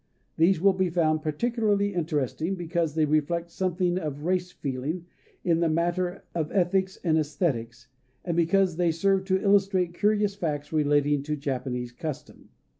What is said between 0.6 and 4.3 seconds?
be found particularly interesting, because they reflect something of